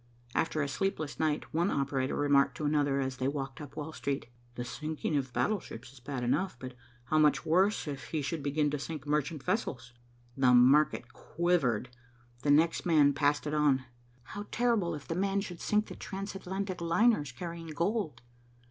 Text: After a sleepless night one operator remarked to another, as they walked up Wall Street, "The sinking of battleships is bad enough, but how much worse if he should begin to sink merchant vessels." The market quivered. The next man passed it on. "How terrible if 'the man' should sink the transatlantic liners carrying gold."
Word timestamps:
After 0.33 0.63
a 0.63 0.67
sleepless 0.67 1.19
night 1.19 1.53
one 1.53 1.69
operator 1.69 2.15
remarked 2.15 2.57
to 2.57 2.65
another, 2.65 2.99
as 2.99 3.17
they 3.17 3.27
walked 3.27 3.61
up 3.61 3.75
Wall 3.75 3.93
Street, 3.93 4.25
"The 4.55 4.65
sinking 4.65 5.15
of 5.15 5.31
battleships 5.31 5.93
is 5.93 5.99
bad 5.99 6.23
enough, 6.23 6.57
but 6.57 6.73
how 7.03 7.19
much 7.19 7.45
worse 7.45 7.87
if 7.87 8.05
he 8.05 8.23
should 8.23 8.41
begin 8.41 8.71
to 8.71 8.79
sink 8.79 9.05
merchant 9.05 9.43
vessels." 9.43 9.93
The 10.35 10.55
market 10.55 11.13
quivered. 11.13 11.89
The 12.41 12.49
next 12.49 12.83
man 12.83 13.13
passed 13.13 13.45
it 13.45 13.53
on. 13.53 13.85
"How 14.23 14.47
terrible 14.49 14.95
if 14.95 15.07
'the 15.07 15.13
man' 15.13 15.41
should 15.41 15.61
sink 15.61 15.85
the 15.85 15.95
transatlantic 15.95 16.81
liners 16.81 17.31
carrying 17.31 17.67
gold." 17.67 18.23